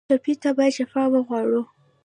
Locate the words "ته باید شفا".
0.41-1.03